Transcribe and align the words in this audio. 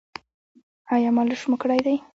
ایا 0.93 1.09
مالش 1.17 1.41
مو 1.49 1.55
کړی 1.61 1.79
دی؟ 1.85 1.95